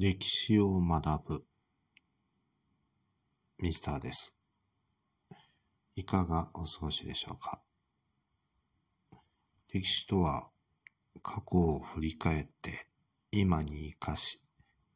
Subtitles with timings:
[0.00, 1.44] 歴史を学ぶ
[3.58, 4.36] ミスターです。
[5.96, 7.60] いかがお過ごしでしょうか？
[9.74, 10.50] 歴史とは
[11.20, 12.86] 過去を振り返って
[13.32, 14.40] 今に生かし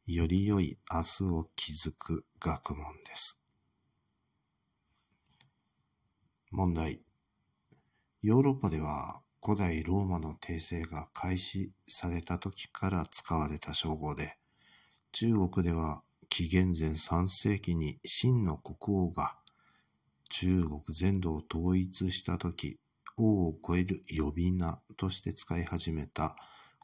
[0.05, 3.41] より良い明日を築く学問です。
[6.49, 7.01] 問題
[8.21, 14.37] ヨーロッパでは古代ローマの帝政が開始された時から使われた称号で
[15.13, 19.35] 中国では紀元前3世紀に秦の国王が
[20.31, 22.79] 中国全土を統一した時
[23.15, 26.35] 王を超える呼び名として使い始めた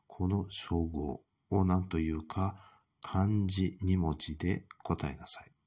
[0.05, 2.55] この称号を何というか
[3.01, 5.58] 漢字2文字で答えなさい。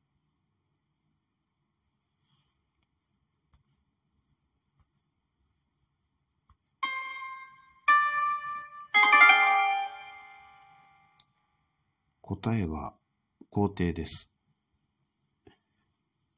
[12.37, 12.95] 答えは
[13.51, 14.33] 皇帝です。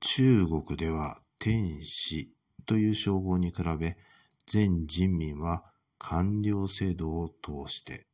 [0.00, 2.32] 中国では天子
[2.66, 3.96] という称号に比べ
[4.44, 5.62] 全人民は
[5.96, 8.08] 官僚制度を通して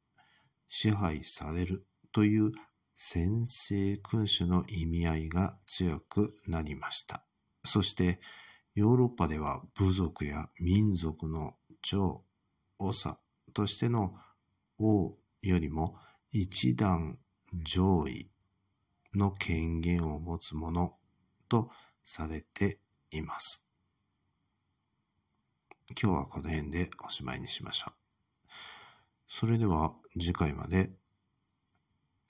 [0.68, 2.52] 支配されるという
[2.94, 7.24] 先制君主の意味合いが強くなりました。
[7.64, 8.20] そして
[8.74, 12.24] ヨーロッパでは部族や民族の長、
[12.78, 13.18] 長
[13.54, 14.12] としての
[14.78, 15.96] 王よりも
[16.30, 17.18] 一段
[17.52, 18.30] 上位
[19.14, 20.94] の権限を持つもの
[21.48, 21.70] と
[22.04, 22.78] されて
[23.10, 23.64] います。
[26.00, 27.92] 今日はこの辺でおしまいにしましょう。
[29.26, 30.90] それでは次回まで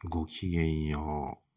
[0.08, 1.49] ごきげんよう。